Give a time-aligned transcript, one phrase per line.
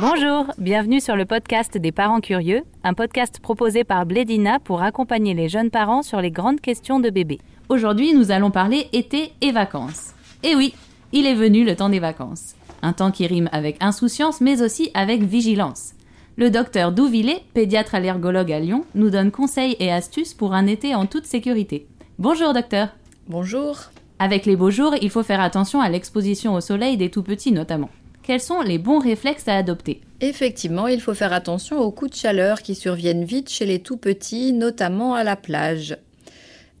[0.00, 5.34] Bonjour, bienvenue sur le podcast des parents curieux, un podcast proposé par Blédina pour accompagner
[5.34, 7.40] les jeunes parents sur les grandes questions de bébé.
[7.68, 10.14] Aujourd'hui, nous allons parler été et vacances.
[10.44, 10.72] Et oui,
[11.10, 12.54] il est venu le temps des vacances.
[12.80, 15.94] Un temps qui rime avec insouciance mais aussi avec vigilance.
[16.36, 20.94] Le docteur Douvillet, pédiatre allergologue à Lyon, nous donne conseils et astuces pour un été
[20.94, 21.88] en toute sécurité.
[22.20, 22.90] Bonjour docteur.
[23.26, 23.80] Bonjour.
[24.20, 27.50] Avec les beaux jours, il faut faire attention à l'exposition au soleil des tout petits
[27.50, 27.90] notamment.
[28.28, 32.16] Quels sont les bons réflexes à adopter Effectivement, il faut faire attention aux coups de
[32.16, 35.96] chaleur qui surviennent vite chez les tout petits, notamment à la plage.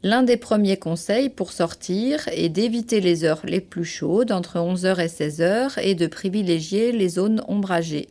[0.02, 5.00] L'un des premiers conseils pour sortir est d'éviter les heures les plus chaudes, entre 11h
[5.00, 8.08] et 16h, et de privilégier les zones ombragées.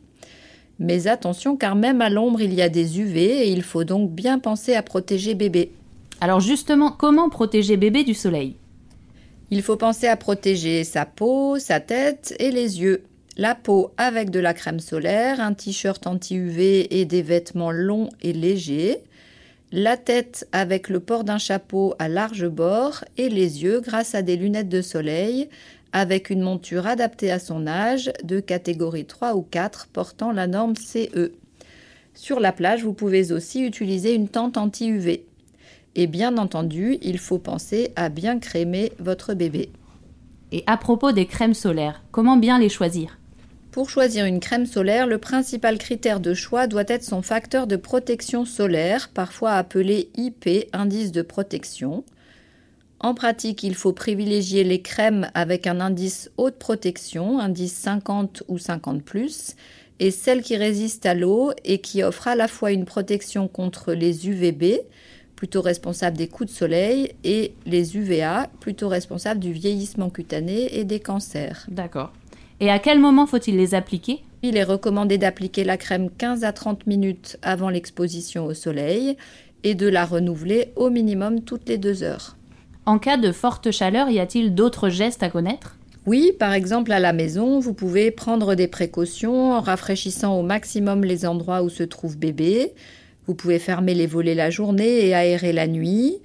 [0.80, 4.10] Mais attention car même à l'ombre il y a des UV et il faut donc
[4.10, 5.70] bien penser à protéger bébé.
[6.20, 8.56] Alors justement, comment protéger bébé du soleil?
[9.52, 13.04] Il faut penser à protéger sa peau, sa tête et les yeux
[13.38, 18.32] la peau avec de la crème solaire, un t-shirt anti-UV et des vêtements longs et
[18.32, 18.98] légers,
[19.70, 24.22] la tête avec le port d'un chapeau à large bord et les yeux grâce à
[24.22, 25.48] des lunettes de soleil
[25.92, 30.74] avec une monture adaptée à son âge de catégorie 3 ou 4 portant la norme
[30.74, 31.32] CE.
[32.14, 35.24] Sur la plage, vous pouvez aussi utiliser une tente anti-UV.
[35.94, 39.70] Et bien entendu, il faut penser à bien crémer votre bébé.
[40.50, 43.17] Et à propos des crèmes solaires, comment bien les choisir?
[43.70, 47.76] Pour choisir une crème solaire, le principal critère de choix doit être son facteur de
[47.76, 52.04] protection solaire, parfois appelé IP, indice de protection.
[53.00, 58.58] En pratique, il faut privilégier les crèmes avec un indice haute protection, indice 50 ou
[58.58, 59.54] 50 +,
[60.00, 63.92] et celles qui résistent à l'eau et qui offrent à la fois une protection contre
[63.92, 64.80] les UVB,
[65.36, 70.84] plutôt responsables des coups de soleil, et les UVA, plutôt responsables du vieillissement cutané et
[70.84, 71.66] des cancers.
[71.68, 72.12] D'accord.
[72.60, 74.24] Et à quel moment faut-il les appliquer?
[74.42, 79.16] Il est recommandé d'appliquer la crème 15 à 30 minutes avant l'exposition au soleil
[79.62, 82.36] et de la renouveler au minimum toutes les deux heures.
[82.84, 85.76] En cas de forte chaleur, y a-t-il d'autres gestes à connaître?
[86.06, 91.04] Oui, par exemple à la maison, vous pouvez prendre des précautions en rafraîchissant au maximum
[91.04, 92.72] les endroits où se trouve bébé.
[93.26, 96.16] Vous pouvez fermer les volets la journée et aérer la nuit.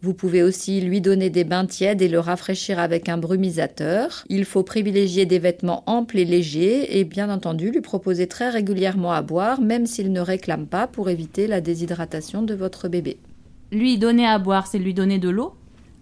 [0.00, 4.24] Vous pouvez aussi lui donner des bains tièdes et le rafraîchir avec un brumisateur.
[4.28, 9.12] Il faut privilégier des vêtements amples et légers et bien entendu lui proposer très régulièrement
[9.12, 13.16] à boire même s'il ne réclame pas pour éviter la déshydratation de votre bébé.
[13.72, 15.54] Lui donner à boire, c'est lui donner de l'eau?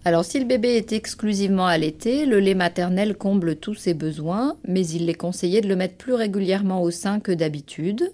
[0.05, 4.87] Alors si le bébé est exclusivement allaité, le lait maternel comble tous ses besoins, mais
[4.87, 8.13] il est conseillé de le mettre plus régulièrement au sein que d'habitude.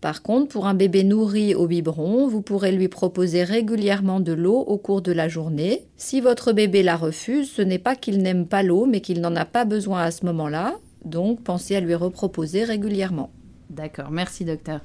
[0.00, 4.58] Par contre, pour un bébé nourri au biberon, vous pourrez lui proposer régulièrement de l'eau
[4.58, 5.86] au cours de la journée.
[5.96, 9.34] Si votre bébé la refuse, ce n'est pas qu'il n'aime pas l'eau, mais qu'il n'en
[9.34, 10.76] a pas besoin à ce moment-là.
[11.04, 13.30] Donc, pensez à lui reproposer régulièrement.
[13.70, 14.80] D'accord, merci docteur.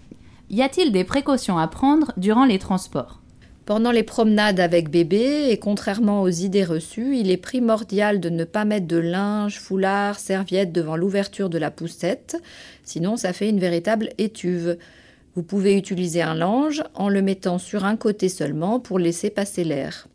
[0.49, 3.21] Y a-t-il des précautions à prendre durant les transports?
[3.65, 8.43] Pendant les promenades avec bébé, et contrairement aux idées reçues, il est primordial de ne
[8.43, 12.41] pas mettre de linge, foulard, serviette devant l'ouverture de la poussette,
[12.83, 14.77] sinon ça fait une véritable étuve.
[15.35, 19.63] Vous pouvez utiliser un linge en le mettant sur un côté seulement pour laisser passer
[19.63, 20.07] l'air.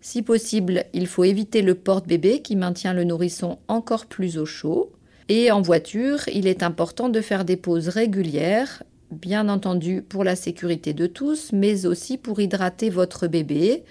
[0.00, 4.92] Si possible, il faut éviter le porte-bébé qui maintient le nourrisson encore plus au chaud.
[5.28, 10.36] Et en voiture, il est important de faire des pauses régulières, bien entendu pour la
[10.36, 13.84] sécurité de tous, mais aussi pour hydrater votre bébé.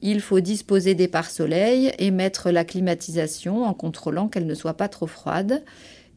[0.00, 4.88] Il faut disposer des pare-soleil et mettre la climatisation en contrôlant qu'elle ne soit pas
[4.88, 5.62] trop froide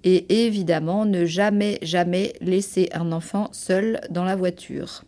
[0.04, 5.04] et évidemment ne jamais, jamais laisser un enfant seul dans la voiture.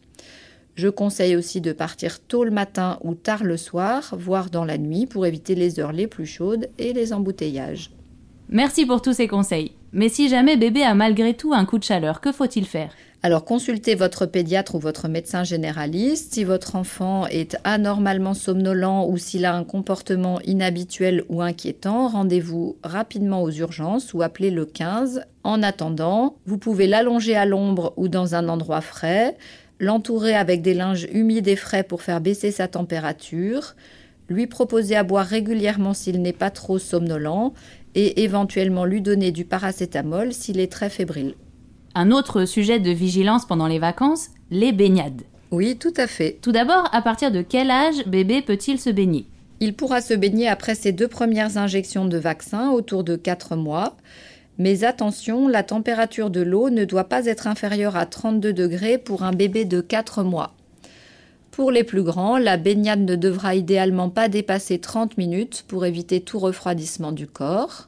[0.76, 4.78] Je conseille aussi de partir tôt le matin ou tard le soir, voire dans la
[4.78, 7.92] nuit, pour éviter les heures les plus chaudes et les embouteillages.
[8.50, 9.74] Merci pour tous ces conseils.
[9.92, 12.94] Mais si jamais bébé a malgré tout un coup de chaleur, que faut-il faire?
[13.26, 16.34] Alors consultez votre pédiatre ou votre médecin généraliste.
[16.34, 22.76] Si votre enfant est anormalement somnolent ou s'il a un comportement inhabituel ou inquiétant, rendez-vous
[22.84, 25.24] rapidement aux urgences ou appelez le 15.
[25.46, 29.38] En attendant, vous pouvez l'allonger à l'ombre ou dans un endroit frais,
[29.80, 33.78] l'entourer avec des linges humides et frais pour faire baisser sa température,
[34.28, 37.54] lui proposer à boire régulièrement s'il n'est pas trop somnolent
[37.96, 41.36] et éventuellement lui donner du paracétamol s'il est très fébrile.
[41.96, 45.22] Un autre sujet de vigilance pendant les vacances, les baignades.
[45.52, 46.40] Oui, tout à fait.
[46.42, 49.28] Tout d'abord, à partir de quel âge bébé peut-il se baigner?
[49.60, 53.96] Il pourra se baigner après ses deux premières injections de vaccin, autour de 4 mois.
[54.58, 59.22] Mais attention, la température de l'eau ne doit pas être inférieure à 32 degrés pour
[59.22, 60.56] un bébé de 4 mois.
[61.52, 66.22] Pour les plus grands, la baignade ne devra idéalement pas dépasser 30 minutes pour éviter
[66.22, 67.88] tout refroidissement du corps.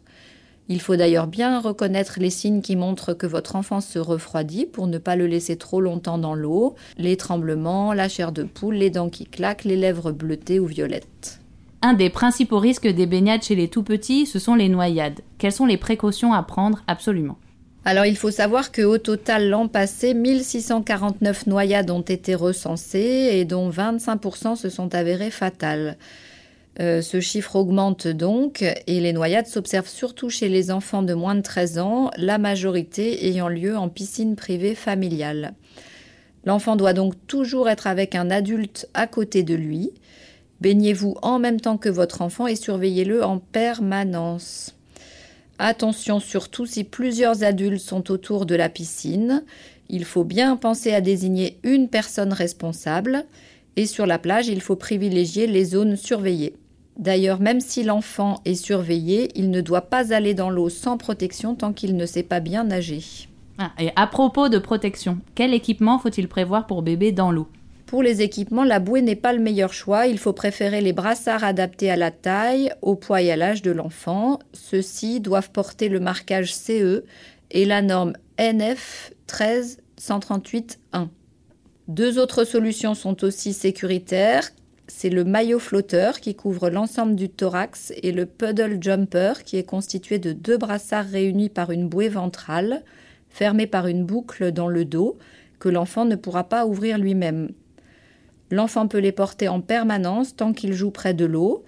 [0.67, 4.87] Il faut d'ailleurs bien reconnaître les signes qui montrent que votre enfant se refroidit pour
[4.87, 8.89] ne pas le laisser trop longtemps dans l'eau, les tremblements, la chair de poule, les
[8.89, 11.39] dents qui claquent, les lèvres bleutées ou violettes.
[11.83, 15.21] Un des principaux risques des baignades chez les tout petits, ce sont les noyades.
[15.37, 16.83] Quelles sont les précautions à prendre?
[16.87, 17.37] Absolument
[17.87, 23.69] alors il faut savoir qu'au total l'an passé, 1649 noyades ont été recensées et dont
[23.69, 25.95] 25% se sont avérées fatales.
[26.81, 31.35] Euh, ce chiffre augmente donc et les noyades s'observent surtout chez les enfants de moins
[31.35, 35.53] de 13 ans, la majorité ayant lieu en piscine privée familiale.
[36.43, 39.91] L'enfant doit donc toujours être avec un adulte à côté de lui.
[40.61, 44.75] Baignez-vous en même temps que votre enfant et surveillez-le en permanence.
[45.57, 49.43] Attention surtout si plusieurs adultes sont autour de la piscine.
[49.87, 53.25] Il faut bien penser à désigner une personne responsable.
[53.77, 56.55] Et sur la plage, il faut privilégier les zones surveillées.
[56.97, 61.55] D'ailleurs, même si l'enfant est surveillé, il ne doit pas aller dans l'eau sans protection
[61.55, 63.01] tant qu'il ne sait pas bien nager.
[63.57, 67.47] Ah, et à propos de protection, quel équipement faut-il prévoir pour bébé dans l'eau?
[67.85, 70.07] Pour les équipements, la bouée n'est pas le meilleur choix.
[70.07, 73.71] Il faut préférer les brassards adaptés à la taille, au poids et à l'âge de
[73.71, 74.39] l'enfant.
[74.53, 77.03] Ceux-ci doivent porter le marquage CE
[77.51, 81.07] et la norme NF 13138-1.
[81.87, 84.49] Deux autres solutions sont aussi sécuritaires.
[84.87, 89.63] C'est le maillot flotteur qui couvre l'ensemble du thorax et le puddle jumper qui est
[89.63, 92.83] constitué de deux brassards réunis par une bouée ventrale,
[93.29, 95.17] fermée par une boucle dans le dos,
[95.59, 97.49] que l'enfant ne pourra pas ouvrir lui-même.
[98.51, 101.63] L'enfant peut les porter en permanence tant qu'il joue près de l'eau.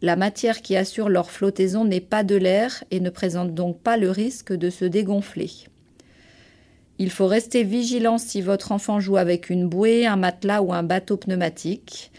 [0.00, 3.96] La matière qui assure leur flottaison n'est pas de l'air et ne présente donc pas
[3.96, 5.50] le risque de se dégonfler.
[6.98, 10.82] Il faut rester vigilant si votre enfant joue avec une bouée, un matelas ou un
[10.82, 12.12] bateau pneumatique.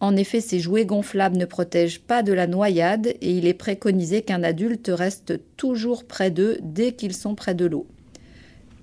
[0.00, 4.22] En effet, ces jouets gonflables ne protègent pas de la noyade et il est préconisé
[4.22, 7.86] qu'un adulte reste toujours près d'eux dès qu'ils sont près de l'eau.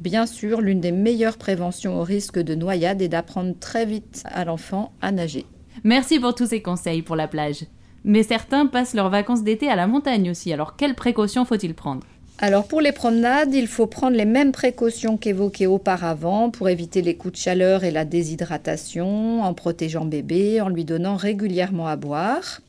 [0.01, 4.44] Bien sûr, l'une des meilleures préventions au risque de noyade est d'apprendre très vite à
[4.44, 5.45] l'enfant à nager.
[5.85, 7.65] Merci pour tous ces conseils pour la plage.
[8.03, 12.06] Mais certains passent leurs vacances d'été à la montagne aussi, alors quelles précautions faut-il prendre?
[12.37, 17.15] Alors pour les promenades, il faut prendre les mêmes précautions qu'évoquées auparavant pour éviter les
[17.15, 22.59] coups de chaleur et la déshydratation, en protégeant bébé, en lui donnant régulièrement à boire.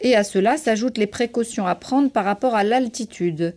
[0.00, 3.54] Et à cela s'ajoutent les précautions à prendre par rapport à l'altitude.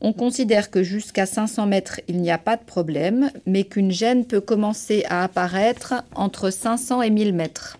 [0.00, 4.24] On considère que jusqu'à 500 mètres, il n'y a pas de problème, mais qu'une gêne
[4.24, 7.78] peut commencer à apparaître entre 500 et 1000 mètres.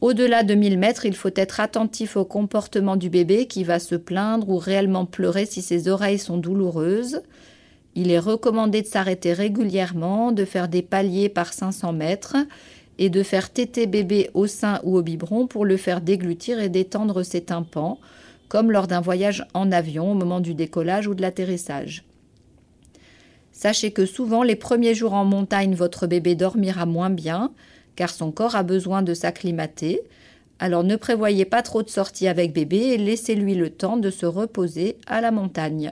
[0.00, 3.96] Au-delà de 1000 mètres, il faut être attentif au comportement du bébé qui va se
[3.96, 7.22] plaindre ou réellement pleurer si ses oreilles sont douloureuses.
[7.96, 12.36] Il est recommandé de s'arrêter régulièrement, de faire des paliers par 500 mètres
[12.98, 16.68] et de faire téter bébé au sein ou au biberon pour le faire déglutir et
[16.68, 17.98] détendre ses tympans
[18.48, 22.04] comme lors d'un voyage en avion au moment du décollage ou de l'atterrissage.
[23.52, 27.50] Sachez que souvent les premiers jours en montagne, votre bébé dormira moins bien,
[27.98, 30.02] car son corps a besoin de s'acclimater.
[30.60, 34.24] Alors ne prévoyez pas trop de sorties avec bébé et laissez-lui le temps de se
[34.24, 35.90] reposer à la montagne.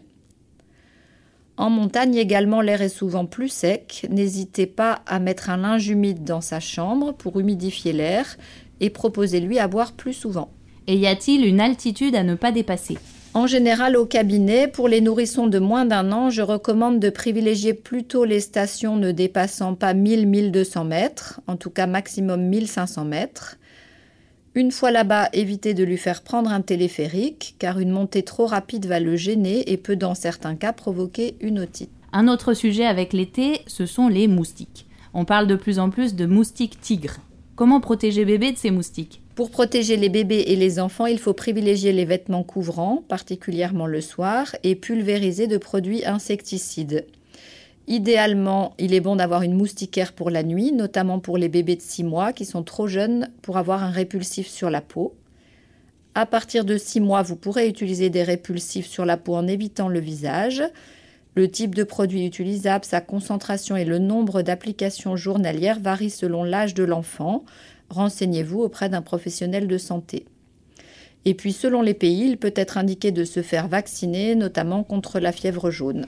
[1.56, 4.06] En montagne également, l'air est souvent plus sec.
[4.08, 8.36] N'hésitez pas à mettre un linge humide dans sa chambre pour humidifier l'air
[8.78, 10.52] et proposez-lui à boire plus souvent.
[10.86, 12.98] Et y a-t-il une altitude à ne pas dépasser?
[13.36, 17.74] En général, au cabinet, pour les nourrissons de moins d'un an, je recommande de privilégier
[17.74, 23.58] plutôt les stations ne dépassant pas 1000-1200 mètres, en tout cas maximum 1500 mètres.
[24.54, 28.86] Une fois là-bas, évitez de lui faire prendre un téléphérique, car une montée trop rapide
[28.86, 31.90] va le gêner et peut dans certains cas provoquer une otite.
[32.14, 34.86] Un autre sujet avec l'été, ce sont les moustiques.
[35.12, 37.18] On parle de plus en plus de moustiques tigres.
[37.54, 39.20] Comment protéger bébé de ces moustiques?
[39.36, 44.00] Pour protéger les bébés et les enfants, il faut privilégier les vêtements couvrants, particulièrement le
[44.00, 47.04] soir, et pulvériser de produits insecticides.
[47.86, 51.82] Idéalement, il est bon d'avoir une moustiquaire pour la nuit, notamment pour les bébés de
[51.82, 55.14] 6 mois qui sont trop jeunes pour avoir un répulsif sur la peau.
[56.14, 59.88] À partir de 6 mois, vous pourrez utiliser des répulsifs sur la peau en évitant
[59.88, 60.62] le visage.
[61.34, 66.72] Le type de produit utilisable, sa concentration et le nombre d'applications journalières varient selon l'âge
[66.72, 67.44] de l'enfant
[67.90, 70.26] renseignez-vous auprès d'un professionnel de santé.
[71.24, 75.18] Et puis selon les pays, il peut être indiqué de se faire vacciner, notamment contre
[75.18, 76.06] la fièvre jaune.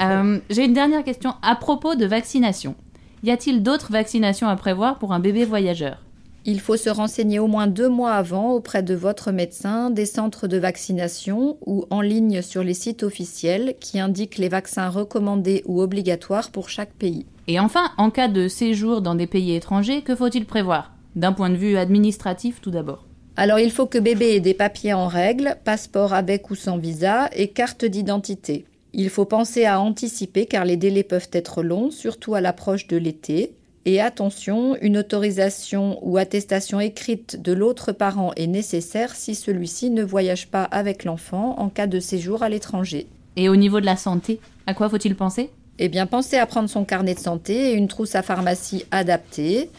[0.00, 2.74] Euh, j'ai une dernière question à propos de vaccination.
[3.22, 6.02] Y a-t-il d'autres vaccinations à prévoir pour un bébé voyageur?
[6.44, 10.48] Il faut se renseigner au moins deux mois avant auprès de votre médecin, des centres
[10.48, 15.80] de vaccination ou en ligne sur les sites officiels qui indiquent les vaccins recommandés ou
[15.80, 17.26] obligatoires pour chaque pays.
[17.46, 20.91] Et enfin, en cas de séjour dans des pays étrangers, que faut-il prévoir?
[21.16, 24.92] D'un point de vue administratif tout d'abord Alors il faut que bébé ait des papiers
[24.92, 28.64] en règle, passeport avec ou sans visa et carte d'identité.
[28.94, 32.98] Il faut penser à anticiper car les délais peuvent être longs, surtout à l'approche de
[32.98, 33.54] l'été.
[33.84, 40.04] Et attention, une autorisation ou attestation écrite de l'autre parent est nécessaire si celui-ci ne
[40.04, 43.06] voyage pas avec l'enfant en cas de séjour à l'étranger.
[43.36, 45.50] Et au niveau de la santé, à quoi faut-il penser?
[45.78, 49.70] Eh bien, pensez à prendre son carnet de santé et une trousse à pharmacie adaptée.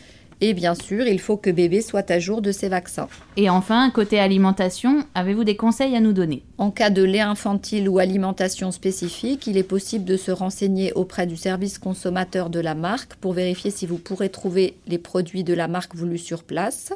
[0.45, 3.07] Et bien sûr, il faut que bébé soit à jour de ses vaccins.
[3.38, 6.43] Et enfin, côté alimentation, avez-vous des conseils à nous donner?
[6.57, 11.27] En cas de lait infantile ou alimentation spécifique, il est possible de se renseigner auprès
[11.27, 15.53] du service consommateur de la marque pour vérifier si vous pourrez trouver les produits de
[15.53, 16.91] la marque voulue sur place.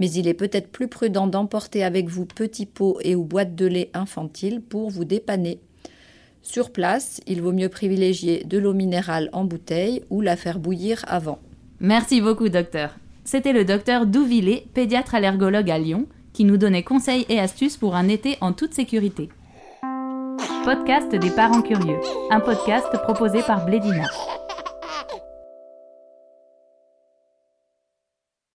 [0.00, 3.66] Mais il est peut-être plus prudent d'emporter avec vous petits pots et ou boîtes de
[3.66, 5.60] lait infantile pour vous dépanner.
[6.42, 11.04] Sur place, il vaut mieux privilégier de l'eau minérale en bouteille ou la faire bouillir
[11.06, 11.38] avant.
[11.80, 12.90] Merci beaucoup, docteur.
[13.24, 17.96] C'était le docteur Douvillé, pédiatre allergologue à Lyon, qui nous donnait conseils et astuces pour
[17.96, 19.30] un été en toute sécurité.
[20.62, 21.98] Podcast des parents curieux,
[22.30, 24.04] un podcast proposé par Blédina.